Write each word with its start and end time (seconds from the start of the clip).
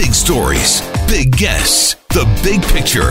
Big 0.00 0.14
stories, 0.14 0.80
big 1.06 1.36
guests, 1.36 1.96
the 2.08 2.24
big 2.42 2.62
picture. 2.68 3.10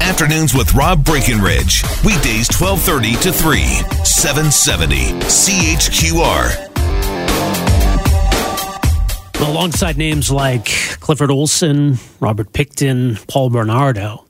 Afternoons 0.00 0.54
with 0.54 0.72
Rob 0.72 1.04
Breckenridge. 1.04 1.82
Weekdays 2.04 2.46
1230 2.48 3.14
to 3.22 3.32
3, 3.32 3.60
770 4.04 5.18
CHQR. 5.26 6.54
Alongside 9.48 9.96
names 9.96 10.30
like 10.30 10.66
Clifford 11.00 11.32
Olson, 11.32 11.98
Robert 12.20 12.52
Pickton, 12.52 13.16
Paul 13.26 13.50
Bernardo, 13.50 14.24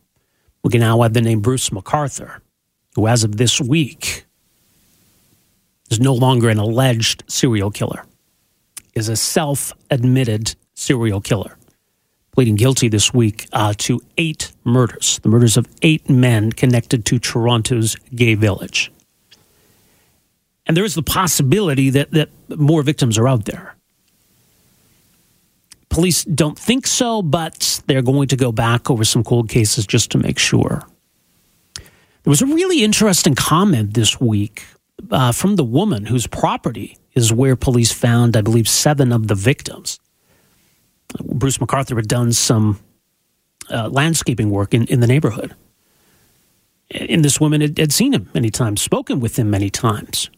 we 0.65 0.71
can 0.71 0.81
now 0.81 1.03
add 1.05 1.13
the 1.13 1.21
name 1.21 1.43
Bruce 1.43 1.69
McArthur, 1.69 2.41
who, 2.95 3.07
as 3.07 3.23
of 3.23 3.37
this 3.37 3.61
week, 3.61 4.25
is 5.91 6.01
no 6.01 6.15
longer 6.15 6.49
an 6.49 6.57
alleged 6.57 7.25
serial 7.27 7.71
killer, 7.71 8.07
is 8.95 9.11
a 9.11 9.17
self 9.17 9.75
admitted 9.91 10.55
serial 10.75 11.21
killer, 11.21 11.58
pleading 12.39 12.55
guilty 12.55 12.87
this 12.87 13.13
week 13.13 13.49
uh, 13.53 13.75
to 13.77 14.01
eight 14.17 14.53
murders, 14.63 15.19
the 15.25 15.29
murders 15.29 15.57
of 15.57 15.67
eight 15.83 16.09
men 16.09 16.53
connected 16.53 17.05
to 17.05 17.19
Toronto's 17.19 17.97
gay 18.15 18.37
village. 18.37 18.93
And 20.65 20.77
there 20.77 20.85
is 20.85 20.95
the 20.95 21.03
possibility 21.03 21.91
that, 21.91 22.13
that 22.13 22.29
more 22.57 22.85
victims 22.85 23.19
are 23.19 23.27
out 23.27 23.47
there. 23.47 23.75
Police 25.89 26.23
don't 26.23 26.57
think 26.57 26.87
so, 26.87 27.23
but 27.23 27.83
they're 27.89 28.03
going 28.03 28.29
to 28.29 28.37
go 28.37 28.53
back 28.53 28.89
over 28.89 29.03
some 29.03 29.25
cold 29.25 29.49
cases 29.49 29.85
just 29.85 30.13
to 30.13 30.19
make 30.19 30.39
sure. 30.39 30.87
There 31.75 32.31
was 32.31 32.41
a 32.41 32.47
really 32.47 32.85
interesting 32.85 33.35
comment 33.35 33.95
this 33.95 34.21
week 34.21 34.65
uh, 35.11 35.33
from 35.33 35.57
the 35.57 35.65
woman 35.65 36.07
whose 36.07 36.29
property 36.29 36.99
is 37.17 37.33
where 37.33 37.57
police 37.57 37.91
found, 37.91 38.37
I 38.37 38.43
believe, 38.43 38.69
seven 38.69 39.11
of 39.11 39.27
the 39.27 39.35
victims. 39.35 39.99
Bruce 41.25 41.59
McArthur 41.59 41.97
had 41.97 42.09
done 42.09 42.33
some 42.33 42.81
uh, 43.71 43.89
landscaping 43.89 44.51
work 44.51 44.75
in, 44.75 44.85
in 44.87 45.01
the 45.01 45.07
neighborhood. 45.07 45.55
And 46.91 47.25
this 47.25 47.41
woman 47.41 47.61
had, 47.61 47.79
had 47.79 47.93
seen 47.93 48.15
him 48.15 48.31
many 48.35 48.51
times, 48.51 48.81
spoken 48.81 49.21
with 49.21 49.39
him 49.39 49.51
many 49.51 49.69
times. 49.69 50.31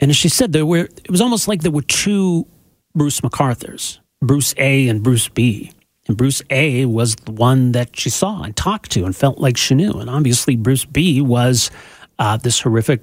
And 0.00 0.10
as 0.10 0.16
she 0.16 0.28
said, 0.28 0.52
there 0.52 0.66
were 0.66 0.88
it 1.04 1.10
was 1.10 1.20
almost 1.20 1.46
like 1.46 1.62
there 1.62 1.70
were 1.70 1.82
two 1.82 2.46
Bruce 2.94 3.20
McArthurs, 3.20 3.98
Bruce 4.20 4.54
A 4.56 4.88
and 4.88 5.02
Bruce 5.02 5.28
B. 5.28 5.72
And 6.06 6.16
Bruce 6.16 6.42
A 6.50 6.84
was 6.84 7.16
the 7.16 7.32
one 7.32 7.72
that 7.72 7.98
she 7.98 8.10
saw 8.10 8.42
and 8.42 8.54
talked 8.54 8.90
to 8.92 9.04
and 9.04 9.16
felt 9.16 9.38
like 9.38 9.56
she 9.56 9.74
knew. 9.74 9.92
And 9.92 10.10
obviously, 10.10 10.56
Bruce 10.56 10.84
B 10.84 11.20
was 11.20 11.70
uh, 12.18 12.36
this 12.36 12.60
horrific 12.60 13.00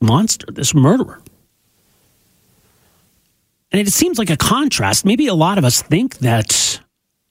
monster, 0.00 0.46
this 0.50 0.74
murderer. 0.74 1.20
And 3.72 3.80
it 3.80 3.92
seems 3.92 4.18
like 4.18 4.30
a 4.30 4.36
contrast. 4.36 5.04
Maybe 5.04 5.26
a 5.26 5.34
lot 5.34 5.58
of 5.58 5.64
us 5.64 5.80
think 5.80 6.18
that, 6.18 6.80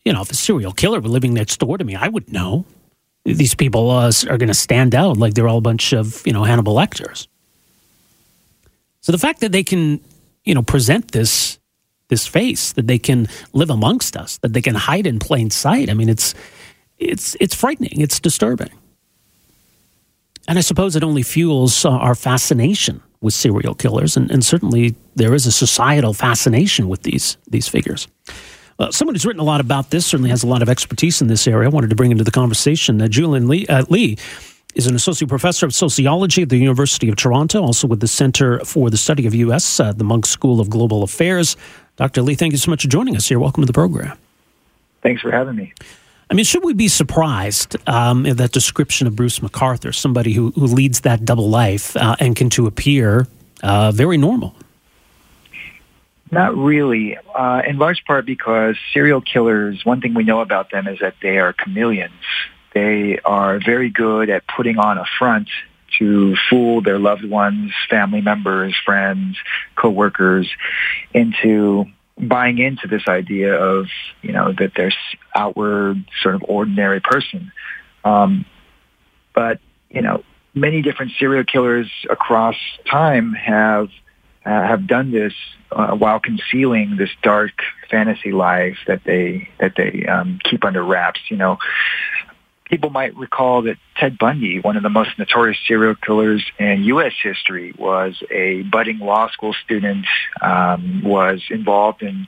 you 0.05 0.13
know, 0.13 0.21
if 0.21 0.31
a 0.31 0.35
serial 0.35 0.71
killer 0.71 0.99
were 0.99 1.09
living 1.09 1.33
next 1.33 1.57
door 1.57 1.77
to 1.77 1.83
me, 1.83 1.95
I 1.95 2.07
would 2.07 2.31
know. 2.31 2.65
These 3.25 3.55
people 3.55 3.91
uh, 3.91 4.11
are 4.29 4.37
going 4.37 4.47
to 4.47 4.53
stand 4.53 4.95
out 4.95 5.17
like 5.17 5.33
they're 5.33 5.47
all 5.47 5.57
a 5.57 5.61
bunch 5.61 5.93
of, 5.93 6.25
you 6.25 6.31
know, 6.31 6.45
Hannibal 6.45 6.73
Lecters. 6.73 7.27
So 9.01 9.11
the 9.11 9.17
fact 9.17 9.41
that 9.41 9.51
they 9.51 9.63
can, 9.63 9.99
you 10.45 10.55
know, 10.55 10.61
present 10.61 11.11
this 11.11 11.59
this 12.07 12.25
face, 12.25 12.73
that 12.73 12.87
they 12.87 12.97
can 12.97 13.27
live 13.53 13.69
amongst 13.69 14.17
us, 14.17 14.37
that 14.37 14.53
they 14.53 14.61
can 14.61 14.73
hide 14.73 15.05
in 15.05 15.19
plain 15.19 15.51
sight. 15.51 15.89
I 15.89 15.93
mean, 15.93 16.09
it's 16.09 16.33
it's 16.97 17.35
it's 17.39 17.53
frightening. 17.53 18.01
It's 18.01 18.19
disturbing. 18.19 18.71
And 20.47 20.57
I 20.57 20.61
suppose 20.61 20.95
it 20.95 21.03
only 21.03 21.21
fuels 21.21 21.85
uh, 21.85 21.91
our 21.91 22.15
fascination 22.15 23.03
with 23.21 23.33
serial 23.33 23.75
killers, 23.75 24.15
and, 24.15 24.31
and, 24.31 24.45
certainly 24.45 24.95
there 25.15 25.33
is 25.33 25.45
a 25.45 25.51
societal 25.51 26.13
fascination 26.13 26.87
with 26.87 27.03
these 27.03 27.37
these 27.49 27.67
figures. 27.67 28.07
Uh, 28.79 28.89
someone 28.91 29.13
who's 29.13 29.25
written 29.25 29.41
a 29.41 29.45
lot 29.45 29.59
about 29.59 29.89
this 29.89 30.05
certainly 30.05 30.29
has 30.29 30.41
a 30.41 30.47
lot 30.47 30.61
of 30.61 30.69
expertise 30.69 31.21
in 31.21 31.27
this 31.27 31.45
area. 31.47 31.67
I 31.67 31.71
wanted 31.71 31.89
to 31.89 31.97
bring 31.97 32.11
into 32.11 32.23
the 32.23 32.31
conversation 32.31 33.01
uh, 33.01 33.09
Joo 33.09 33.33
Young 33.33 33.47
Lee, 33.47 33.67
uh, 33.67 33.83
Lee 33.89 34.17
is 34.75 34.87
an 34.87 34.95
associate 34.95 35.27
professor 35.27 35.65
of 35.65 35.73
sociology 35.73 36.43
at 36.43 36.49
the 36.49 36.57
University 36.57 37.09
of 37.09 37.15
Toronto, 37.15 37.61
also 37.61 37.87
with 37.87 37.99
the 37.99 38.07
Center 38.07 38.59
for 38.59 38.89
the 38.89 38.97
Study 38.97 39.25
of 39.25 39.33
U.S., 39.33 39.79
uh, 39.79 39.91
the 39.91 40.03
Munk 40.03 40.25
School 40.25 40.61
of 40.61 40.69
Global 40.69 41.03
Affairs. 41.03 41.57
Dr. 41.97 42.21
Lee, 42.21 42.35
thank 42.35 42.53
you 42.53 42.57
so 42.57 42.71
much 42.71 42.83
for 42.83 42.87
joining 42.87 43.15
us 43.15 43.27
here. 43.27 43.39
Welcome 43.39 43.63
to 43.63 43.67
the 43.67 43.73
program. 43.73 44.17
Thanks 45.01 45.21
for 45.21 45.31
having 45.31 45.55
me. 45.55 45.73
I 46.29 46.35
mean, 46.35 46.45
should 46.45 46.63
we 46.63 46.73
be 46.73 46.87
surprised 46.87 47.75
um, 47.87 48.25
in 48.25 48.37
that 48.37 48.51
description 48.51 49.07
of 49.07 49.15
Bruce 49.15 49.39
McArthur, 49.39 49.93
somebody 49.93 50.33
who, 50.33 50.51
who 50.51 50.67
leads 50.67 51.01
that 51.01 51.25
double 51.25 51.49
life 51.49 51.97
uh, 51.97 52.15
and 52.19 52.35
can 52.35 52.49
to 52.51 52.67
appear 52.67 53.27
uh, 53.63 53.91
very 53.91 54.17
normal? 54.17 54.55
Not 56.31 56.55
really, 56.55 57.17
uh, 57.33 57.63
in 57.67 57.79
large 57.79 58.05
part 58.05 58.27
because 58.27 58.77
serial 58.93 59.21
killers, 59.21 59.83
one 59.83 59.99
thing 60.01 60.13
we 60.13 60.23
know 60.23 60.41
about 60.41 60.69
them 60.69 60.87
is 60.87 60.99
that 60.99 61.15
they 61.23 61.39
are 61.39 61.53
chameleons. 61.53 62.13
They 62.75 63.17
are 63.25 63.59
very 63.59 63.89
good 63.89 64.29
at 64.29 64.43
putting 64.45 64.77
on 64.77 64.99
a 64.99 65.05
front 65.17 65.49
to 65.97 66.35
fool 66.47 66.81
their 66.81 66.99
loved 66.99 67.25
ones, 67.25 67.71
family 67.89 68.21
members, 68.21 68.75
friends, 68.85 69.37
coworkers 69.75 70.47
into 71.11 71.87
buying 72.19 72.57
into 72.57 72.87
this 72.87 73.03
idea 73.07 73.53
of, 73.53 73.87
you 74.21 74.31
know, 74.31 74.53
that 74.57 74.73
they're 74.75 74.93
outward 75.35 76.03
sort 76.21 76.35
of 76.35 76.43
ordinary 76.47 76.99
person. 76.99 77.51
Um, 78.03 78.45
but, 79.33 79.59
you 79.89 80.01
know, 80.01 80.23
many 80.53 80.81
different 80.81 81.13
serial 81.17 81.43
killers 81.43 81.89
across 82.09 82.55
time 82.89 83.33
have 83.33 83.89
uh, 84.45 84.49
have 84.49 84.87
done 84.87 85.11
this 85.11 85.33
uh, 85.71 85.91
while 85.91 86.19
concealing 86.19 86.95
this 86.97 87.09
dark 87.21 87.51
fantasy 87.91 88.31
life 88.31 88.77
that 88.87 89.01
they 89.05 89.49
that 89.59 89.73
they 89.75 90.05
um, 90.05 90.39
keep 90.43 90.63
under 90.65 90.83
wraps. 90.83 91.19
You 91.29 91.37
know, 91.37 91.57
people 92.69 92.89
might 92.89 93.15
recall 93.17 93.63
that 93.63 93.77
Ted 93.97 94.17
Bundy, 94.17 94.59
one 94.59 94.77
of 94.77 94.83
the 94.83 94.89
most 94.89 95.17
notorious 95.17 95.57
serial 95.67 95.95
killers 95.95 96.45
in 96.59 96.83
U.S. 96.83 97.13
history, 97.21 97.73
was 97.77 98.21
a 98.31 98.61
budding 98.63 98.99
law 98.99 99.29
school 99.29 99.53
student, 99.53 100.05
um, 100.41 101.03
was 101.03 101.43
involved 101.49 102.03
in 102.03 102.27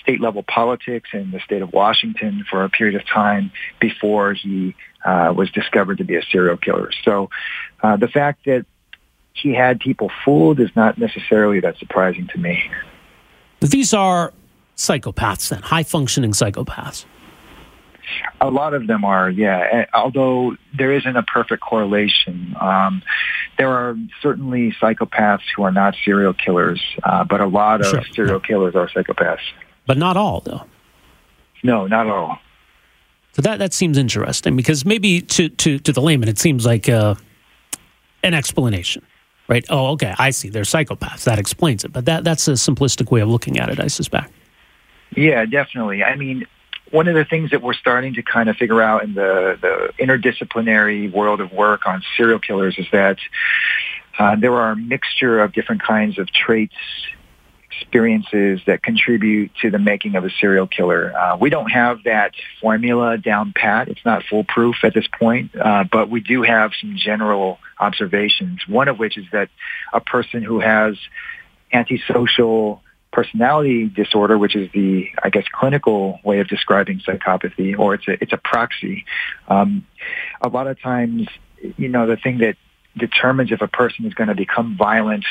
state 0.00 0.20
level 0.20 0.42
politics 0.42 1.10
in 1.12 1.32
the 1.32 1.40
state 1.40 1.62
of 1.62 1.72
Washington 1.72 2.44
for 2.48 2.64
a 2.64 2.70
period 2.70 2.94
of 2.94 3.06
time 3.06 3.50
before 3.80 4.34
he 4.34 4.74
uh, 5.04 5.32
was 5.36 5.50
discovered 5.50 5.98
to 5.98 6.04
be 6.04 6.16
a 6.16 6.22
serial 6.22 6.56
killer. 6.56 6.90
So 7.04 7.30
uh, 7.82 7.96
the 7.96 8.08
fact 8.08 8.44
that 8.46 8.66
he 9.32 9.52
had 9.52 9.80
people 9.80 10.10
fooled 10.24 10.60
is 10.60 10.70
not 10.76 10.96
necessarily 10.96 11.60
that 11.60 11.76
surprising 11.78 12.28
to 12.28 12.38
me. 12.38 12.70
These 13.60 13.92
are 13.92 14.32
psychopaths 14.76 15.48
then, 15.48 15.62
high 15.62 15.82
functioning 15.82 16.32
psychopaths. 16.32 17.04
A 18.40 18.50
lot 18.50 18.74
of 18.74 18.86
them 18.86 19.04
are, 19.04 19.28
yeah. 19.28 19.86
Although 19.92 20.56
there 20.76 20.92
isn't 20.92 21.16
a 21.16 21.22
perfect 21.22 21.62
correlation. 21.62 22.54
Um, 22.60 23.02
there 23.58 23.70
are 23.70 23.96
certainly 24.22 24.74
psychopaths 24.80 25.42
who 25.54 25.62
are 25.62 25.72
not 25.72 25.94
serial 26.04 26.34
killers, 26.34 26.82
uh, 27.04 27.24
but 27.24 27.40
a 27.40 27.46
lot 27.46 27.80
of 27.80 27.86
sure. 27.86 28.04
serial 28.14 28.40
killers 28.40 28.74
are 28.74 28.88
psychopaths. 28.88 29.40
But 29.86 29.98
not 29.98 30.16
all, 30.16 30.40
though. 30.40 30.64
No, 31.62 31.86
not 31.86 32.06
all. 32.06 32.38
So 33.32 33.42
that 33.42 33.58
that 33.58 33.74
seems 33.74 33.98
interesting 33.98 34.56
because 34.56 34.86
maybe 34.86 35.20
to 35.20 35.50
to 35.50 35.78
to 35.78 35.92
the 35.92 36.00
layman 36.00 36.28
it 36.28 36.38
seems 36.38 36.64
like 36.64 36.88
uh, 36.88 37.16
an 38.22 38.32
explanation, 38.32 39.04
right? 39.46 39.64
Oh, 39.68 39.88
okay, 39.88 40.14
I 40.18 40.30
see. 40.30 40.48
They're 40.48 40.62
psychopaths. 40.62 41.24
That 41.24 41.38
explains 41.38 41.84
it. 41.84 41.92
But 41.92 42.06
that 42.06 42.24
that's 42.24 42.48
a 42.48 42.52
simplistic 42.52 43.10
way 43.10 43.20
of 43.20 43.28
looking 43.28 43.58
at 43.58 43.68
it, 43.68 43.78
I 43.78 43.88
suspect. 43.88 44.32
Yeah, 45.14 45.44
definitely. 45.44 46.02
I 46.02 46.16
mean, 46.16 46.46
one 46.90 47.08
of 47.08 47.14
the 47.14 47.24
things 47.24 47.50
that 47.50 47.62
we're 47.62 47.74
starting 47.74 48.14
to 48.14 48.22
kind 48.22 48.48
of 48.48 48.56
figure 48.56 48.80
out 48.80 49.02
in 49.04 49.14
the, 49.14 49.58
the 49.60 49.92
interdisciplinary 50.02 51.12
world 51.12 51.40
of 51.40 51.52
work 51.52 51.86
on 51.86 52.02
serial 52.16 52.38
killers 52.38 52.76
is 52.78 52.86
that 52.92 53.18
uh, 54.18 54.36
there 54.36 54.54
are 54.54 54.72
a 54.72 54.76
mixture 54.76 55.40
of 55.40 55.52
different 55.52 55.82
kinds 55.82 56.18
of 56.18 56.28
traits, 56.32 56.74
experiences 57.70 58.60
that 58.66 58.82
contribute 58.82 59.50
to 59.60 59.70
the 59.70 59.78
making 59.78 60.14
of 60.14 60.24
a 60.24 60.30
serial 60.40 60.66
killer. 60.66 61.14
Uh, 61.16 61.36
we 61.36 61.50
don't 61.50 61.70
have 61.70 62.04
that 62.04 62.32
formula 62.60 63.18
down 63.18 63.52
pat. 63.54 63.88
It's 63.88 64.04
not 64.04 64.22
foolproof 64.30 64.76
at 64.82 64.94
this 64.94 65.06
point, 65.06 65.54
uh, 65.56 65.84
but 65.90 66.08
we 66.08 66.20
do 66.20 66.42
have 66.42 66.70
some 66.80 66.96
general 66.96 67.58
observations. 67.78 68.60
One 68.66 68.88
of 68.88 68.98
which 68.98 69.18
is 69.18 69.26
that 69.32 69.50
a 69.92 70.00
person 70.00 70.42
who 70.42 70.60
has 70.60 70.96
antisocial 71.72 72.80
personality 73.16 73.86
disorder, 73.86 74.36
which 74.36 74.54
is 74.54 74.70
the, 74.72 75.08
I 75.22 75.30
guess, 75.30 75.46
clinical 75.50 76.20
way 76.22 76.40
of 76.40 76.48
describing 76.48 76.98
psychopathy, 77.00 77.70
or 77.78 77.94
it's 77.94 78.06
a, 78.06 78.22
it's 78.22 78.34
a 78.34 78.42
proxy. 78.52 79.06
Um, 79.48 79.86
a 80.42 80.50
lot 80.50 80.66
of 80.66 80.78
times, 80.78 81.26
you 81.78 81.88
know, 81.88 82.06
the 82.06 82.18
thing 82.18 82.36
that 82.44 82.56
determines 82.94 83.52
if 83.52 83.62
a 83.62 83.68
person 83.68 84.04
is 84.04 84.12
going 84.12 84.28
to 84.28 84.34
become 84.34 84.76
violent, 84.76 85.24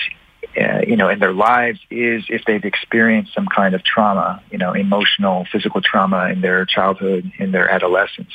uh, 0.59 0.81
you 0.87 0.95
know, 0.95 1.09
in 1.09 1.19
their 1.19 1.31
lives 1.49 1.79
is 1.91 2.23
if 2.27 2.41
they've 2.47 2.65
experienced 2.65 3.35
some 3.35 3.45
kind 3.45 3.75
of 3.75 3.83
trauma, 3.83 4.41
you 4.51 4.57
know, 4.57 4.73
emotional, 4.73 5.45
physical 5.51 5.79
trauma 5.79 6.29
in 6.33 6.41
their 6.41 6.65
childhood, 6.65 7.31
in 7.37 7.51
their 7.51 7.69
adolescence. 7.69 8.33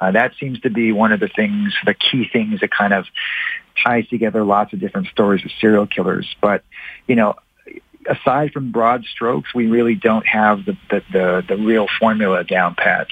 Uh, 0.00 0.10
that 0.10 0.32
seems 0.40 0.58
to 0.60 0.70
be 0.70 0.90
one 0.90 1.12
of 1.12 1.20
the 1.20 1.28
things, 1.28 1.72
the 1.86 1.94
key 1.94 2.28
things 2.32 2.58
that 2.60 2.72
kind 2.72 2.92
of 2.92 3.04
ties 3.84 4.08
together 4.08 4.42
lots 4.42 4.72
of 4.72 4.80
different 4.80 5.06
stories 5.06 5.44
of 5.44 5.52
serial 5.60 5.86
killers. 5.86 6.26
But, 6.40 6.64
you 7.06 7.14
know, 7.14 7.36
aside 8.08 8.52
from 8.52 8.70
broad 8.70 9.04
strokes, 9.04 9.54
we 9.54 9.66
really 9.66 9.94
don't 9.94 10.26
have 10.26 10.64
the, 10.64 10.76
the, 10.90 11.02
the, 11.12 11.44
the 11.48 11.56
real 11.56 11.86
formula 11.98 12.44
down 12.44 12.74
pat. 12.74 13.08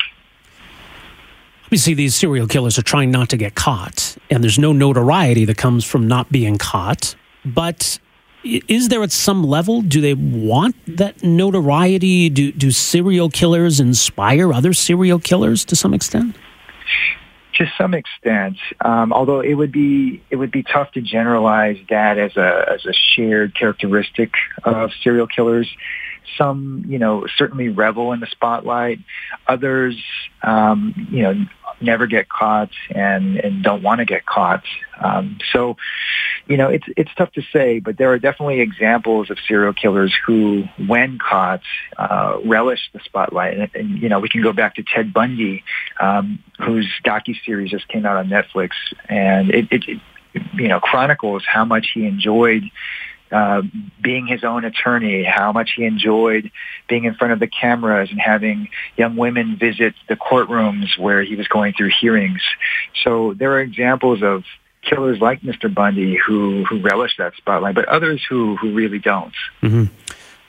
We 1.70 1.76
see 1.76 1.94
these 1.94 2.14
serial 2.14 2.46
killers 2.46 2.78
are 2.78 2.82
trying 2.82 3.10
not 3.10 3.28
to 3.30 3.36
get 3.36 3.54
caught, 3.54 4.16
and 4.30 4.42
there's 4.42 4.58
no 4.58 4.72
notoriety 4.72 5.44
that 5.46 5.56
comes 5.56 5.84
from 5.84 6.06
not 6.06 6.30
being 6.30 6.58
caught. 6.58 7.16
But 7.44 7.98
is 8.44 8.88
there 8.88 9.02
at 9.02 9.10
some 9.10 9.42
level, 9.42 9.82
do 9.82 10.00
they 10.00 10.14
want 10.14 10.76
that 10.96 11.22
notoriety? 11.24 12.28
Do, 12.28 12.52
do 12.52 12.70
serial 12.70 13.30
killers 13.30 13.80
inspire 13.80 14.52
other 14.52 14.72
serial 14.72 15.18
killers 15.18 15.64
to 15.64 15.76
some 15.76 15.92
extent? 15.92 16.36
To 17.56 17.66
some 17.78 17.94
extent, 17.94 18.58
um, 18.82 19.14
although 19.14 19.40
it 19.40 19.54
would 19.54 19.72
be 19.72 20.22
it 20.28 20.36
would 20.36 20.50
be 20.50 20.62
tough 20.62 20.92
to 20.92 21.00
generalize 21.00 21.78
that 21.88 22.18
as 22.18 22.36
a 22.36 22.66
as 22.70 22.84
a 22.84 22.92
shared 22.92 23.54
characteristic 23.54 24.32
of 24.64 24.90
serial 25.02 25.26
killers. 25.26 25.70
Some, 26.36 26.84
you 26.88 26.98
know, 26.98 27.26
certainly 27.38 27.68
revel 27.68 28.12
in 28.12 28.20
the 28.20 28.26
spotlight. 28.26 28.98
Others, 29.46 29.96
um, 30.42 31.08
you 31.10 31.22
know, 31.22 31.34
never 31.80 32.06
get 32.06 32.28
caught 32.28 32.70
and 32.90 33.36
and 33.36 33.62
don't 33.62 33.82
want 33.82 33.98
to 34.00 34.04
get 34.04 34.26
caught. 34.26 34.64
Um, 35.02 35.38
so, 35.52 35.76
you 36.46 36.56
know, 36.56 36.68
it's 36.68 36.86
it's 36.96 37.10
tough 37.16 37.32
to 37.32 37.42
say, 37.52 37.80
but 37.80 37.96
there 37.98 38.12
are 38.12 38.18
definitely 38.18 38.60
examples 38.60 39.30
of 39.30 39.38
serial 39.46 39.72
killers 39.72 40.14
who, 40.26 40.64
when 40.86 41.18
caught, 41.18 41.62
uh, 41.98 42.38
relish 42.44 42.90
the 42.92 43.00
spotlight. 43.04 43.58
And, 43.58 43.70
and, 43.74 44.02
you 44.02 44.08
know, 44.08 44.20
we 44.20 44.28
can 44.28 44.42
go 44.42 44.52
back 44.52 44.76
to 44.76 44.82
Ted 44.82 45.12
Bundy, 45.12 45.64
um, 46.00 46.38
whose 46.58 46.88
docu 47.04 47.34
series 47.44 47.70
just 47.70 47.88
came 47.88 48.06
out 48.06 48.16
on 48.16 48.28
Netflix, 48.28 48.70
and 49.08 49.50
it, 49.50 49.68
it, 49.70 49.88
it 49.88 50.00
you 50.54 50.68
know 50.68 50.80
chronicles 50.80 51.44
how 51.46 51.64
much 51.64 51.90
he 51.94 52.06
enjoyed 52.06 52.62
uh, 53.32 53.62
being 54.00 54.26
his 54.26 54.44
own 54.44 54.64
attorney, 54.64 55.24
how 55.24 55.52
much 55.52 55.72
he 55.76 55.84
enjoyed 55.84 56.50
being 56.88 57.04
in 57.04 57.14
front 57.14 57.32
of 57.32 57.40
the 57.40 57.46
cameras 57.46 58.10
and 58.10 58.20
having 58.20 58.68
young 58.96 59.16
women 59.16 59.56
visit 59.56 59.94
the 60.08 60.16
courtrooms 60.16 60.98
where 60.98 61.22
he 61.22 61.34
was 61.34 61.48
going 61.48 61.72
through 61.72 61.90
hearings. 62.00 62.40
So 63.02 63.34
there 63.34 63.52
are 63.52 63.60
examples 63.60 64.22
of 64.22 64.44
killers 64.82 65.20
like 65.20 65.40
Mr. 65.40 65.72
Bundy 65.72 66.16
who, 66.16 66.64
who 66.64 66.80
relish 66.80 67.16
that 67.18 67.34
spotlight, 67.36 67.74
but 67.74 67.86
others 67.86 68.24
who, 68.28 68.56
who 68.56 68.72
really 68.74 68.98
don't. 68.98 69.34
Mm-hmm. 69.62 69.84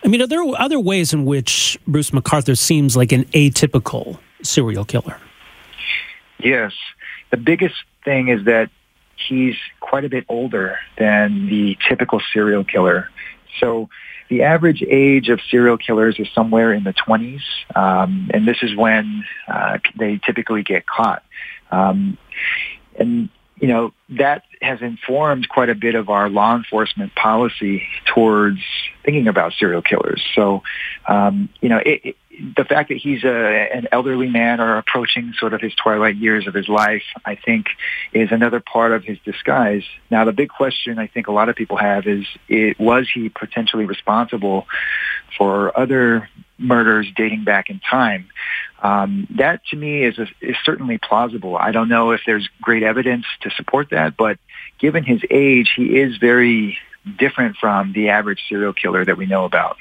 I 0.03 0.07
mean, 0.07 0.21
are 0.21 0.27
there 0.27 0.44
other 0.59 0.79
ways 0.79 1.13
in 1.13 1.25
which 1.25 1.79
Bruce 1.88 2.12
McArthur 2.12 2.57
seems 2.57 2.95
like 2.95 3.12
an 3.12 3.25
atypical 3.25 4.19
serial 4.44 4.85
killer? 4.85 5.18
Yes. 6.39 6.74
The 7.31 7.38
biggest 7.38 7.75
thing 8.06 8.27
is 8.27 8.45
that 8.45 8.69
he's 9.17 9.55
quite 9.79 10.05
a 10.05 10.09
bit 10.09 10.25
older 10.29 10.77
than 10.97 11.47
the 11.47 11.77
typical 11.87 12.21
serial 12.33 12.63
killer. 12.63 13.09
So 13.59 13.89
the 14.29 14.43
average 14.43 14.83
age 14.83 15.29
of 15.29 15.39
serial 15.49 15.77
killers 15.77 16.19
is 16.19 16.27
somewhere 16.33 16.73
in 16.73 16.83
the 16.83 16.93
20s, 16.93 17.41
um, 17.75 18.29
and 18.33 18.47
this 18.47 18.57
is 18.61 18.75
when 18.75 19.25
uh, 19.47 19.79
they 19.97 20.19
typically 20.25 20.63
get 20.63 20.85
caught. 20.85 21.23
Um, 21.71 22.17
and 22.97 23.29
you 23.59 23.67
know 23.67 23.93
that 24.09 24.43
has 24.61 24.81
informed 24.81 25.49
quite 25.49 25.69
a 25.69 25.75
bit 25.75 25.95
of 25.95 26.09
our 26.09 26.29
law 26.29 26.55
enforcement 26.55 27.15
policy 27.15 27.83
towards 28.05 28.59
thinking 29.03 29.27
about 29.27 29.53
serial 29.53 29.81
killers. 29.81 30.23
So, 30.35 30.63
um, 31.07 31.49
you 31.61 31.69
know, 31.69 31.77
it, 31.77 32.01
it, 32.03 32.15
the 32.56 32.66
fact 32.66 32.89
that 32.89 32.98
he's 32.98 33.24
a, 33.24 33.74
an 33.74 33.88
elderly 33.92 34.30
man 34.30 34.60
or 34.60 34.78
approaching 34.78 35.34
sort 35.38 35.54
of 35.54 35.62
his 35.62 35.74
twilight 35.75 36.16
years 36.16 36.48
of 36.48 36.54
his 36.54 36.68
life, 36.68 37.04
I 37.25 37.36
think, 37.36 37.68
is 38.13 38.31
another 38.31 38.60
part 38.60 38.92
of 38.92 39.04
his 39.04 39.18
disguise. 39.25 39.84
Now, 40.12 40.25
the 40.25 40.34
big 40.34 40.50
question 40.50 41.00
I 41.00 41.07
think 41.07 41.28
a 41.28 41.31
lot 41.31 41.50
of 41.50 41.56
people 41.56 41.78
have 41.78 42.06
is, 42.07 42.25
it, 42.48 42.80
was 42.80 43.10
he 43.13 43.30
potentially 43.30 43.86
responsible 43.86 44.68
for 45.38 45.78
other 45.78 46.30
murders 46.57 47.07
dating 47.16 47.44
back 47.44 47.69
in 47.69 47.80
time? 47.80 48.30
Um, 48.81 49.28
that 49.38 49.66
to 49.68 49.75
me 49.75 50.04
is, 50.04 50.19
a, 50.19 50.28
is 50.42 50.56
certainly 50.63 50.98
plausible. 51.00 51.57
I 51.57 51.72
don't 51.72 51.89
know 51.89 52.12
if 52.12 52.22
there's 52.25 52.48
great 52.62 52.84
evidence 52.84 53.25
to 53.42 53.50
support 53.51 53.89
that, 53.92 54.16
but 54.16 54.38
given 54.78 55.04
his 55.04 55.22
age, 55.31 55.74
he 55.75 55.98
is 55.98 56.18
very 56.18 56.78
different 57.18 57.57
from 57.57 57.94
the 57.94 58.10
average 58.10 58.44
serial 58.48 58.74
killer 58.74 59.04
that 59.04 59.18
we 59.18 59.25
know 59.25 59.45
about. 59.45 59.78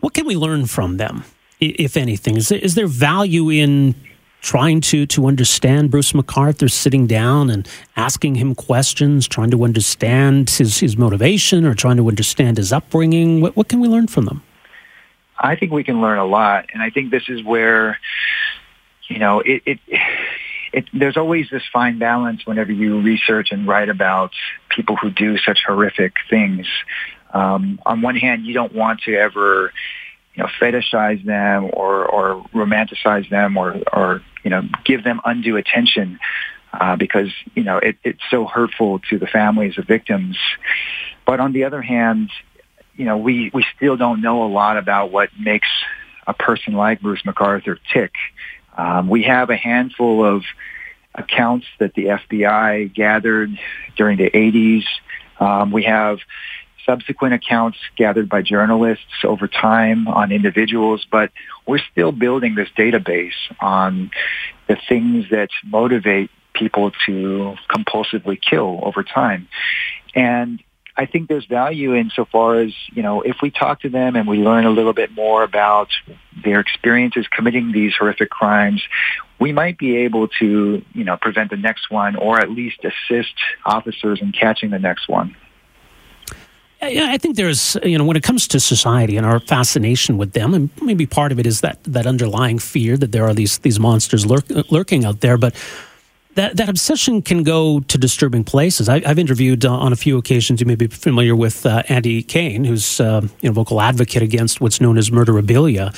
What 0.00 0.14
can 0.14 0.26
we 0.26 0.36
learn 0.36 0.66
from 0.66 0.96
them? 0.96 1.24
If 1.60 1.96
anything? 1.96 2.36
Is 2.36 2.48
there, 2.48 2.86
value 2.86 3.50
in 3.50 3.94
trying 4.42 4.80
to 4.80 5.06
to 5.06 5.26
understand 5.26 5.90
Bruce 5.90 6.12
McArthur, 6.12 6.70
sitting 6.70 7.06
down 7.06 7.50
and 7.50 7.68
asking 7.96 8.36
him 8.36 8.54
questions, 8.54 9.26
trying 9.26 9.50
to 9.50 9.64
understand 9.64 10.50
his 10.50 10.78
his 10.78 10.96
motivation 10.96 11.64
or 11.64 11.74
trying 11.74 11.96
to 11.96 12.08
understand 12.08 12.56
his 12.56 12.72
upbringing? 12.72 13.40
What, 13.40 13.56
what 13.56 13.68
can 13.68 13.80
we 13.80 13.88
learn 13.88 14.06
from 14.06 14.26
them? 14.26 14.42
I 15.38 15.56
think 15.56 15.72
we 15.72 15.84
can 15.84 16.00
learn 16.00 16.18
a 16.18 16.24
lot, 16.24 16.66
and 16.72 16.82
I 16.82 16.90
think 16.90 17.10
this 17.10 17.28
is 17.28 17.42
where 17.42 17.98
you 19.08 19.18
know 19.18 19.40
it. 19.40 19.62
it 19.66 19.78
it, 20.72 20.84
there's 20.92 21.16
always 21.16 21.48
this 21.48 21.62
fine 21.72 21.98
balance 21.98 22.44
whenever 22.44 22.70
you 22.70 23.00
research 23.00 23.48
and 23.50 23.66
write 23.66 23.88
about 23.88 24.32
people 24.68 24.94
who 24.94 25.08
do 25.10 25.38
such 25.38 25.60
horrific 25.66 26.12
things. 26.28 26.66
Um, 27.32 27.80
on 27.86 28.02
one 28.02 28.16
hand, 28.16 28.44
you 28.44 28.52
don't 28.52 28.74
want 28.74 29.00
to 29.02 29.14
ever 29.14 29.72
you 30.36 30.42
know, 30.42 30.50
fetishize 30.60 31.24
them 31.24 31.70
or, 31.72 32.04
or 32.04 32.44
romanticize 32.54 33.28
them 33.30 33.56
or, 33.56 33.80
or, 33.92 34.22
you 34.44 34.50
know, 34.50 34.62
give 34.84 35.02
them 35.02 35.20
undue 35.24 35.56
attention 35.56 36.18
uh, 36.74 36.94
because, 36.96 37.30
you 37.54 37.64
know, 37.64 37.78
it, 37.78 37.96
it's 38.04 38.20
so 38.30 38.44
hurtful 38.44 39.00
to 39.10 39.18
the 39.18 39.26
families 39.26 39.78
of 39.78 39.86
victims. 39.86 40.36
But 41.24 41.40
on 41.40 41.52
the 41.52 41.64
other 41.64 41.80
hand, 41.80 42.30
you 42.96 43.06
know, 43.06 43.16
we, 43.16 43.50
we 43.54 43.64
still 43.76 43.96
don't 43.96 44.20
know 44.20 44.44
a 44.44 44.48
lot 44.48 44.76
about 44.76 45.10
what 45.10 45.30
makes 45.38 45.68
a 46.26 46.34
person 46.34 46.74
like 46.74 47.00
Bruce 47.00 47.22
McArthur 47.22 47.78
tick. 47.92 48.12
Um, 48.76 49.08
we 49.08 49.22
have 49.22 49.48
a 49.48 49.56
handful 49.56 50.24
of 50.24 50.44
accounts 51.14 51.66
that 51.78 51.94
the 51.94 52.06
FBI 52.06 52.92
gathered 52.92 53.58
during 53.96 54.18
the 54.18 54.30
80s. 54.30 54.84
Um, 55.40 55.70
we 55.70 55.84
have 55.84 56.18
subsequent 56.86 57.34
accounts 57.34 57.78
gathered 57.96 58.28
by 58.28 58.40
journalists 58.40 59.24
over 59.24 59.48
time 59.48 60.08
on 60.08 60.32
individuals, 60.32 61.06
but 61.10 61.30
we're 61.66 61.80
still 61.92 62.12
building 62.12 62.54
this 62.54 62.68
database 62.78 63.34
on 63.60 64.10
the 64.68 64.78
things 64.88 65.26
that 65.30 65.50
motivate 65.64 66.30
people 66.54 66.92
to 67.04 67.54
compulsively 67.68 68.40
kill 68.40 68.80
over 68.82 69.02
time. 69.02 69.48
And 70.14 70.62
I 70.96 71.04
think 71.04 71.28
there's 71.28 71.44
value 71.44 71.92
in 71.92 72.10
so 72.10 72.24
far 72.24 72.60
as, 72.60 72.72
you 72.92 73.02
know, 73.02 73.20
if 73.20 73.36
we 73.42 73.50
talk 73.50 73.82
to 73.82 73.90
them 73.90 74.16
and 74.16 74.26
we 74.26 74.38
learn 74.38 74.64
a 74.64 74.70
little 74.70 74.94
bit 74.94 75.12
more 75.12 75.42
about 75.42 75.88
their 76.42 76.60
experiences 76.60 77.26
committing 77.30 77.72
these 77.72 77.94
horrific 77.94 78.30
crimes, 78.30 78.82
we 79.38 79.52
might 79.52 79.76
be 79.76 79.98
able 79.98 80.28
to, 80.40 80.82
you 80.94 81.04
know, 81.04 81.18
prevent 81.18 81.50
the 81.50 81.58
next 81.58 81.90
one 81.90 82.16
or 82.16 82.40
at 82.40 82.50
least 82.50 82.78
assist 82.82 83.34
officers 83.66 84.20
in 84.22 84.32
catching 84.32 84.70
the 84.70 84.78
next 84.78 85.06
one. 85.06 85.36
Yeah, 86.82 87.06
I 87.10 87.16
think 87.16 87.36
there's, 87.36 87.76
you 87.82 87.96
know, 87.96 88.04
when 88.04 88.16
it 88.16 88.22
comes 88.22 88.46
to 88.48 88.60
society 88.60 89.16
and 89.16 89.24
our 89.24 89.40
fascination 89.40 90.18
with 90.18 90.32
them, 90.32 90.52
and 90.52 90.70
maybe 90.82 91.06
part 91.06 91.32
of 91.32 91.38
it 91.38 91.46
is 91.46 91.62
that 91.62 91.82
that 91.84 92.06
underlying 92.06 92.58
fear 92.58 92.96
that 92.98 93.12
there 93.12 93.24
are 93.24 93.34
these 93.34 93.58
these 93.58 93.80
monsters 93.80 94.26
lurk, 94.26 94.44
lurking 94.70 95.04
out 95.04 95.20
there, 95.20 95.36
but. 95.36 95.54
That, 96.34 96.58
that 96.58 96.68
obsession 96.68 97.22
can 97.22 97.44
go 97.44 97.80
to 97.80 97.96
disturbing 97.96 98.44
places. 98.44 98.90
I, 98.90 99.00
have 99.08 99.18
interviewed 99.18 99.64
uh, 99.64 99.72
on 99.72 99.94
a 99.94 99.96
few 99.96 100.18
occasions. 100.18 100.60
You 100.60 100.66
may 100.66 100.74
be 100.74 100.86
familiar 100.86 101.34
with 101.34 101.64
uh, 101.64 101.82
Andy 101.88 102.22
Kahan, 102.22 102.66
who's 102.66 103.00
uh, 103.00 103.26
you 103.40 103.48
know 103.48 103.54
vocal 103.54 103.80
advocate 103.80 104.22
against 104.22 104.60
what's 104.60 104.78
known 104.78 104.98
as 104.98 105.08
murderabilia. 105.08 105.96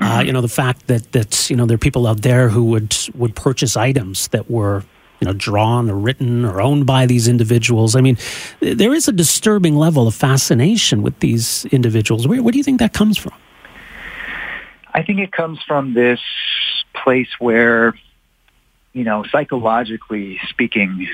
Uh, 0.00 0.02
mm-hmm. 0.02 0.26
you 0.26 0.32
know 0.32 0.40
the 0.40 0.48
fact 0.48 0.88
that 0.88 1.12
that 1.12 1.48
you 1.48 1.54
know 1.54 1.66
there 1.66 1.76
are 1.76 1.78
people 1.78 2.08
out 2.08 2.22
there 2.22 2.48
who 2.48 2.64
would 2.64 2.96
would 3.14 3.36
purchase 3.36 3.76
items 3.76 4.26
that 4.28 4.50
were 4.50 4.82
you 5.20 5.26
know, 5.26 5.32
drawn 5.32 5.90
or 5.90 5.96
written 5.96 6.44
or 6.44 6.60
owned 6.60 6.86
by 6.86 7.06
these 7.06 7.28
individuals. 7.28 7.96
I 7.96 8.00
mean, 8.00 8.18
there 8.60 8.94
is 8.94 9.08
a 9.08 9.12
disturbing 9.12 9.76
level 9.76 10.06
of 10.06 10.14
fascination 10.14 11.02
with 11.02 11.18
these 11.20 11.64
individuals. 11.66 12.28
Where, 12.28 12.42
where 12.42 12.52
do 12.52 12.58
you 12.58 12.64
think 12.64 12.80
that 12.80 12.92
comes 12.92 13.16
from? 13.16 13.32
I 14.92 15.02
think 15.02 15.20
it 15.20 15.32
comes 15.32 15.58
from 15.66 15.94
this 15.94 16.20
place 16.94 17.28
where, 17.38 17.94
you 18.92 19.04
know, 19.04 19.24
psychologically 19.30 20.40
speaking, 20.48 21.08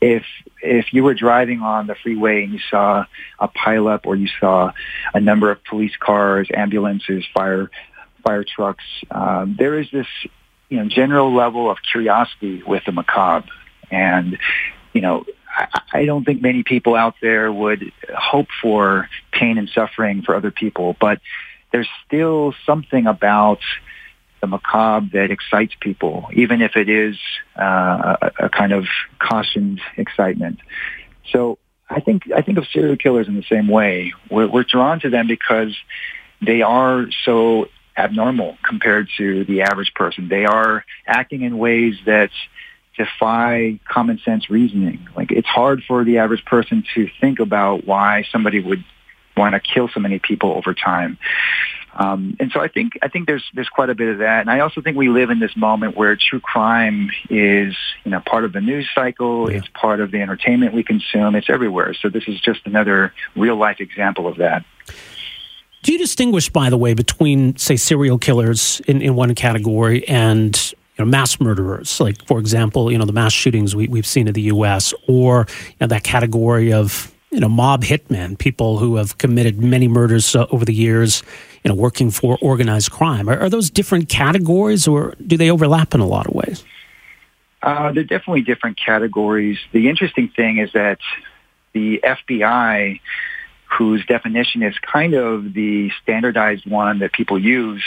if 0.00 0.24
if 0.62 0.92
you 0.92 1.02
were 1.02 1.14
driving 1.14 1.60
on 1.60 1.86
the 1.86 1.96
freeway 1.96 2.44
and 2.44 2.52
you 2.52 2.60
saw 2.70 3.04
a 3.38 3.48
pileup 3.48 4.00
or 4.04 4.14
you 4.14 4.28
saw 4.40 4.72
a 5.14 5.20
number 5.20 5.50
of 5.50 5.62
police 5.64 5.96
cars, 5.98 6.48
ambulances, 6.54 7.24
fire 7.34 7.70
fire 8.24 8.44
trucks, 8.44 8.84
um, 9.10 9.56
there 9.58 9.78
is 9.78 9.88
this 9.90 10.06
you 10.68 10.78
know, 10.78 10.88
general 10.88 11.34
level 11.34 11.70
of 11.70 11.78
curiosity 11.90 12.62
with 12.62 12.84
the 12.84 12.92
macabre. 12.92 13.48
And, 13.90 14.38
you 14.92 15.00
know, 15.00 15.24
I, 15.48 15.80
I 15.92 16.04
don't 16.04 16.24
think 16.24 16.42
many 16.42 16.62
people 16.62 16.94
out 16.94 17.14
there 17.20 17.50
would 17.52 17.92
hope 18.14 18.48
for 18.60 19.08
pain 19.32 19.58
and 19.58 19.68
suffering 19.68 20.22
for 20.22 20.34
other 20.34 20.50
people, 20.50 20.96
but 21.00 21.20
there's 21.72 21.88
still 22.06 22.54
something 22.66 23.06
about 23.06 23.60
the 24.40 24.46
macabre 24.46 25.08
that 25.12 25.30
excites 25.30 25.74
people, 25.80 26.28
even 26.32 26.62
if 26.62 26.76
it 26.76 26.88
is 26.88 27.16
uh, 27.58 28.16
a, 28.22 28.44
a 28.46 28.48
kind 28.48 28.72
of 28.72 28.86
cautioned 29.18 29.80
excitement. 29.96 30.60
So 31.32 31.58
I 31.90 32.00
think 32.00 32.30
I 32.34 32.42
think 32.42 32.58
of 32.58 32.66
serial 32.68 32.96
killers 32.96 33.28
in 33.28 33.34
the 33.34 33.42
same 33.42 33.68
way. 33.68 34.12
We're, 34.30 34.46
we're 34.46 34.64
drawn 34.64 35.00
to 35.00 35.10
them 35.10 35.26
because 35.26 35.76
they 36.40 36.62
are 36.62 37.06
so 37.24 37.68
abnormal 37.98 38.56
compared 38.62 39.08
to 39.18 39.44
the 39.44 39.62
average 39.62 39.92
person. 39.94 40.28
They 40.28 40.44
are 40.44 40.84
acting 41.06 41.42
in 41.42 41.58
ways 41.58 41.96
that 42.06 42.30
defy 42.96 43.80
common 43.88 44.18
sense 44.24 44.50
reasoning. 44.50 45.08
Like 45.16 45.30
it's 45.30 45.48
hard 45.48 45.82
for 45.86 46.04
the 46.04 46.18
average 46.18 46.44
person 46.44 46.84
to 46.94 47.08
think 47.20 47.40
about 47.40 47.86
why 47.86 48.24
somebody 48.30 48.60
would 48.60 48.84
want 49.36 49.54
to 49.54 49.60
kill 49.60 49.88
so 49.88 50.00
many 50.00 50.18
people 50.18 50.52
over 50.52 50.74
time. 50.74 51.18
Um, 51.94 52.36
and 52.38 52.52
so 52.52 52.60
I 52.60 52.68
think 52.68 52.98
I 53.02 53.08
think 53.08 53.26
there's 53.26 53.44
there's 53.54 53.68
quite 53.68 53.90
a 53.90 53.94
bit 53.94 54.08
of 54.08 54.18
that, 54.18 54.40
and 54.40 54.50
I 54.50 54.60
also 54.60 54.80
think 54.80 54.96
we 54.96 55.08
live 55.08 55.30
in 55.30 55.40
this 55.40 55.56
moment 55.56 55.96
where 55.96 56.16
true 56.16 56.38
crime 56.38 57.10
is 57.28 57.74
you 58.04 58.10
know 58.10 58.20
part 58.20 58.44
of 58.44 58.52
the 58.52 58.60
news 58.60 58.88
cycle, 58.94 59.50
yeah. 59.50 59.58
it's 59.58 59.68
part 59.74 60.00
of 60.00 60.12
the 60.12 60.20
entertainment 60.20 60.74
we 60.74 60.84
consume, 60.84 61.34
it's 61.34 61.50
everywhere. 61.50 61.94
So 61.94 62.08
this 62.08 62.24
is 62.28 62.40
just 62.40 62.60
another 62.66 63.12
real 63.34 63.56
life 63.56 63.80
example 63.80 64.28
of 64.28 64.36
that. 64.36 64.64
Do 65.82 65.92
you 65.92 65.98
distinguish, 65.98 66.50
by 66.50 66.70
the 66.70 66.76
way, 66.76 66.94
between 66.94 67.56
say 67.56 67.76
serial 67.76 68.18
killers 68.18 68.80
in, 68.86 69.00
in 69.00 69.14
one 69.14 69.34
category 69.34 70.06
and 70.08 70.74
you 70.98 71.04
know, 71.04 71.10
mass 71.10 71.40
murderers, 71.40 72.00
like 72.00 72.26
for 72.26 72.40
example, 72.40 72.90
you 72.90 72.98
know 72.98 73.04
the 73.04 73.12
mass 73.12 73.32
shootings 73.32 73.76
we, 73.76 73.86
we've 73.86 74.06
seen 74.06 74.26
in 74.26 74.34
the 74.34 74.42
U.S., 74.42 74.92
or 75.06 75.46
you 75.68 75.76
know, 75.80 75.86
that 75.86 76.02
category 76.02 76.72
of 76.72 77.14
you 77.30 77.38
know 77.38 77.48
mob 77.48 77.84
hitmen, 77.84 78.36
people 78.36 78.78
who 78.78 78.96
have 78.96 79.18
committed 79.18 79.62
many 79.62 79.86
murders 79.86 80.34
uh, 80.34 80.46
over 80.50 80.64
the 80.64 80.74
years, 80.74 81.22
you 81.62 81.68
know, 81.68 81.74
working 81.74 82.10
for 82.10 82.36
organized 82.42 82.90
crime. 82.90 83.28
Are, 83.28 83.38
are, 83.38 83.48
those 83.48 83.70
different 83.70 84.08
categories, 84.08 84.88
or 84.88 85.14
do 85.24 85.36
they 85.36 85.50
overlap 85.50 85.94
in 85.94 86.00
a 86.00 86.06
lot 86.06 86.26
of 86.26 86.34
ways? 86.34 86.64
Uh, 87.62 87.92
they're 87.92 88.02
definitely 88.02 88.42
different 88.42 88.78
categories. 88.78 89.58
The 89.72 89.88
interesting 89.88 90.28
thing 90.28 90.58
is 90.58 90.72
that 90.72 90.98
the 91.72 92.00
FBI, 92.04 93.00
whose 93.70 94.04
definition 94.06 94.62
is 94.62 94.74
kind 94.80 95.14
of 95.14 95.52
the 95.52 95.90
standardized 96.02 96.66
one 96.66 97.00
that 97.00 97.12
people 97.12 97.38
use, 97.38 97.82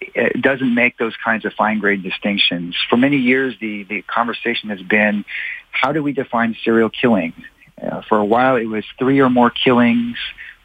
it 0.00 0.40
doesn't 0.40 0.74
make 0.74 0.96
those 0.98 1.14
kinds 1.22 1.44
of 1.44 1.52
fine 1.52 1.78
grade 1.78 2.02
distinctions. 2.02 2.76
For 2.88 2.96
many 2.96 3.18
years, 3.18 3.54
the, 3.60 3.84
the 3.84 4.02
conversation 4.02 4.70
has 4.70 4.80
been, 4.82 5.24
how 5.70 5.92
do 5.92 6.02
we 6.02 6.12
define 6.12 6.56
serial 6.64 6.90
killing? 6.90 7.32
Uh, 7.80 8.02
for 8.08 8.18
a 8.18 8.24
while, 8.24 8.56
it 8.56 8.66
was 8.66 8.84
three 8.98 9.20
or 9.20 9.30
more 9.30 9.50
killings 9.50 10.16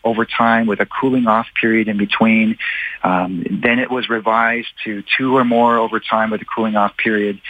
over 0.03 0.25
time 0.25 0.67
with 0.67 0.79
a 0.79 0.85
cooling 0.85 1.27
off 1.27 1.47
period 1.59 1.87
in 1.87 1.97
between. 1.97 2.57
Um, 3.03 3.43
then 3.49 3.79
it 3.79 3.89
was 3.89 4.07
revised 4.07 4.67
to 4.83 5.03
two 5.17 5.35
or 5.35 5.43
more 5.43 5.77
over 5.77 5.99
time 5.99 6.29
with 6.29 6.41
a 6.41 6.45
cooling 6.45 6.75
off 6.75 6.95
period. 6.95 7.41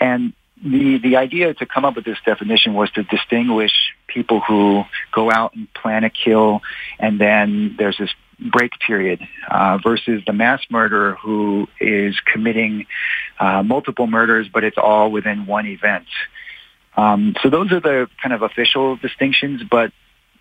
And 0.00 0.34
the, 0.62 0.98
the 0.98 1.16
idea 1.16 1.54
to 1.54 1.66
come 1.66 1.84
up 1.84 1.96
with 1.96 2.04
this 2.04 2.18
definition 2.24 2.74
was 2.74 2.90
to 2.92 3.02
distinguish 3.02 3.72
people 4.06 4.40
who 4.40 4.84
go 5.12 5.30
out 5.30 5.54
and 5.54 5.72
plan 5.74 6.04
a 6.04 6.10
kill 6.10 6.60
and 6.98 7.20
then 7.20 7.74
there's 7.78 7.98
this 7.98 8.10
break 8.50 8.72
period 8.84 9.20
uh, 9.48 9.78
versus 9.82 10.22
the 10.26 10.32
mass 10.32 10.60
murderer 10.70 11.14
who 11.14 11.68
is 11.80 12.18
committing 12.20 12.86
uh, 13.38 13.62
multiple 13.62 14.06
murders, 14.06 14.48
but 14.52 14.64
it's 14.64 14.78
all 14.78 15.10
within 15.10 15.46
one 15.46 15.66
event. 15.66 16.06
Um, 16.96 17.34
so 17.42 17.50
those 17.50 17.72
are 17.72 17.80
the 17.80 18.08
kind 18.20 18.32
of 18.32 18.42
official 18.42 18.96
distinctions, 18.96 19.62
but 19.68 19.92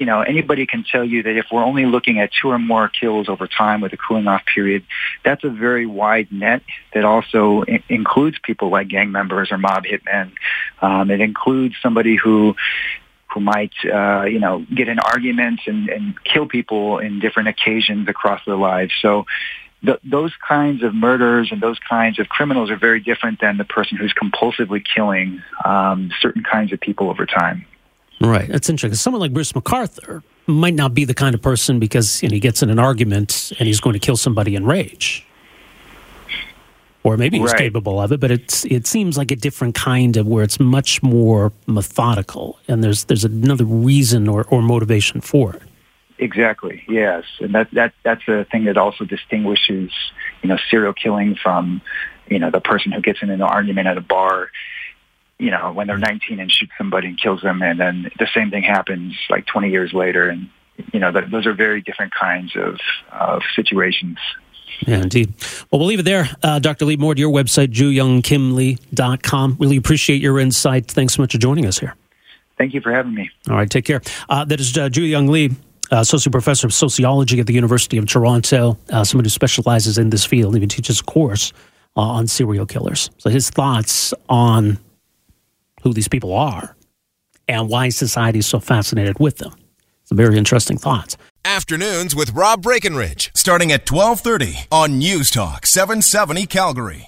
you 0.01 0.08
know, 0.08 0.22
anybody 0.22 0.65
can 0.65 0.84
tell 0.84 1.05
you 1.05 1.22
that 1.22 1.38
if 1.38 1.46
we're 1.51 1.63
only 1.63 1.86
looking 1.86 2.20
at 2.20 2.31
two 2.34 2.50
or 2.50 2.58
more 2.58 2.89
kills 2.89 3.29
over 3.29 3.46
time 3.46 3.81
with 3.81 3.93
a 3.93 3.98
cooling 3.98 4.27
off 4.27 4.43
period, 4.51 4.84
that's 5.24 5.43
a 5.43 5.50
very 5.50 5.86
wide 5.86 6.31
net 6.31 6.63
that 6.96 7.05
also 7.05 7.63
I- 7.67 7.84
includes 7.88 8.39
people 8.41 8.70
like 8.70 8.88
gang 8.88 9.12
members 9.12 9.51
or 9.51 9.60
mob 9.60 9.84
hitmen. 9.84 10.31
Um, 10.81 11.12
it 11.12 11.22
includes 11.22 11.75
somebody 11.84 12.15
who 12.15 12.55
who 13.31 13.41
might, 13.41 13.74
uh, 13.86 14.24
you 14.24 14.39
know, 14.39 14.65
get 14.74 14.89
in 14.89 14.98
arguments 14.98 15.62
and, 15.67 15.88
and 15.88 16.22
kill 16.24 16.48
people 16.48 16.98
in 16.98 17.20
different 17.20 17.50
occasions 17.50 18.10
across 18.10 18.41
their 18.48 18.58
lives. 18.58 18.91
So 19.03 19.27
those 20.03 20.34
kinds 20.48 20.81
of 20.81 20.96
murders 20.96 21.50
and 21.51 21.62
those 21.62 21.77
kinds 21.77 22.17
of 22.17 22.27
criminals 22.27 22.72
are 22.72 22.75
very 22.75 23.00
different 23.00 23.39
than 23.39 23.58
the 23.58 23.65
person 23.65 23.98
who's 23.98 24.13
compulsively 24.13 24.84
killing 24.84 25.43
um, 25.63 26.10
certain 26.20 26.41
kinds 26.43 26.74
of 26.74 26.79
people 26.81 27.08
over 27.08 27.27
time. 27.27 27.67
Right. 28.22 28.48
That's 28.48 28.70
interesting. 28.70 28.96
Someone 28.96 29.20
like 29.20 29.34
Bruce 29.34 29.51
McArthur 29.54 30.24
might 30.48 30.75
not 30.75 30.94
be 30.94 31.06
the 31.06 31.13
kind 31.13 31.34
of 31.34 31.42
person 31.42 31.80
because 31.80 32.22
you 32.22 32.30
know, 32.30 32.34
he 32.34 32.40
gets 32.40 32.62
in 32.62 32.70
an 32.70 32.80
argument 32.80 33.51
and 33.58 33.68
he's 33.68 33.80
going 33.80 33.94
to 33.94 34.00
kill 34.00 34.18
somebody 34.18 34.56
in 34.56 34.66
rage. 34.66 35.25
Or 37.04 37.18
maybe 37.18 37.40
he's 37.40 37.51
right. 37.51 37.58
capable 37.58 38.00
of 38.00 38.12
it, 38.12 38.20
but 38.20 38.30
it's 38.30 38.63
it 38.66 38.86
seems 38.86 39.18
like 39.18 39.32
a 39.32 39.36
different 39.36 39.74
kind 39.74 40.18
of 40.18 40.28
where 40.28 40.44
it's 40.44 40.60
much 40.60 41.01
more 41.01 41.51
methodical 41.66 42.60
and 42.68 42.84
there's 42.84 43.06
there's 43.06 43.25
another 43.25 43.66
reason 43.66 44.28
or, 44.28 44.46
or 44.50 44.62
motivation 44.62 45.20
for 45.20 45.56
it. 45.56 45.63
Exactly. 46.20 46.84
Yes, 46.88 47.24
and 47.40 47.56
that 47.56 47.72
that 47.72 47.94
that's 48.04 48.24
the 48.28 48.46
thing 48.51 48.66
that 48.66 48.78
also 48.78 49.06
distinguishes 49.06 49.92
you 50.44 50.50
know 50.50 50.58
serial 50.70 50.94
killing 50.94 51.36
from 51.36 51.82
you 52.28 52.38
know 52.38 52.51
the 52.51 52.62
person 52.62 52.92
who 52.92 53.01
gets 53.01 53.24
in 53.24 53.32
an 53.32 53.42
argument 53.42 53.88
at 53.88 53.98
a 53.98 54.01
bar 54.01 54.51
you 55.41 55.50
know, 55.50 55.71
when 55.74 55.88
they're 55.88 55.98
19 55.98 56.39
and 56.39 56.51
shoots 56.51 56.71
somebody 56.77 57.07
and 57.07 57.19
kills 57.19 57.41
them, 57.41 57.63
and 57.63 57.79
then 57.79 58.12
the 58.19 58.27
same 58.33 58.51
thing 58.51 58.62
happens 58.62 59.15
like 59.27 59.48
20 59.48 59.71
years 59.71 59.91
later, 59.91 60.29
and 60.29 60.48
you 60.93 61.00
know, 61.00 61.12
th- 61.12 61.31
those 61.31 61.48
are 61.48 61.53
very 61.53 61.81
different 61.81 62.13
kinds 62.13 62.55
of 62.55 62.79
of 63.12 63.41
situations. 63.55 64.19
Yeah, 64.88 65.01
indeed. 65.01 65.33
Well, 65.69 65.79
we'll 65.79 65.88
leave 65.88 66.00
it 66.00 66.05
there. 66.05 66.29
Uh, 66.43 66.60
Dr. 66.60 66.86
Lee 66.86 66.95
Moore, 66.95 67.15
to 67.15 67.19
your 67.19 67.31
website, 67.31 67.67
JooYoungKimLee.com. 67.67 69.57
Really 69.60 69.77
appreciate 69.77 70.21
your 70.21 70.39
insight. 70.39 70.89
Thanks 70.89 71.15
so 71.15 71.24
much 71.24 71.33
for 71.33 71.39
joining 71.39 71.65
us 71.65 71.79
here. 71.79 71.95
Thank 72.57 72.74
you 72.74 72.81
for 72.81 72.91
having 72.91 73.13
me. 73.13 73.29
All 73.50 73.55
right, 73.55 73.69
take 73.69 73.86
care. 73.86 74.01
Uh, 74.29 74.45
that 74.45 74.60
is 74.60 74.77
uh, 74.77 74.89
Joo 74.89 75.01
Young 75.01 75.27
Lee, 75.27 75.50
uh, 75.91 75.98
Associate 75.98 76.31
Professor 76.31 76.67
of 76.67 76.74
Sociology 76.74 77.39
at 77.39 77.48
the 77.48 77.53
University 77.53 77.98
of 77.98 78.05
Toronto, 78.05 78.77
uh, 78.91 79.03
someone 79.03 79.25
who 79.25 79.29
specializes 79.29 79.98
in 79.98 80.12
this 80.12 80.24
field, 80.24 80.55
even 80.55 80.69
teaches 80.69 81.00
a 81.00 81.03
course 81.03 81.51
uh, 81.98 82.01
on 82.01 82.27
serial 82.27 82.65
killers. 82.65 83.10
So 83.17 83.29
his 83.29 83.50
thoughts 83.50 84.13
on 84.29 84.79
who 85.84 85.94
these 85.94 86.08
people 86.08 86.34
are 86.34 86.76
and 87.48 87.70
why 87.70 87.90
society 87.90 88.40
is 88.40 88.46
so 88.46 88.60
fascinated 88.60 89.20
with 89.20 89.38
them. 89.38 89.54
A 90.12 90.14
very 90.14 90.38
interesting 90.38 90.78
thoughts. 90.78 91.16
Afternoons 91.46 92.14
with 92.14 92.32
Rob 92.32 92.62
Breckenridge, 92.62 93.32
starting 93.34 93.72
at 93.72 93.90
1230 93.90 94.68
on 94.70 95.00
News 95.00 95.32
Talk 95.32 95.66
770 95.66 96.46
Calgary. 96.48 97.00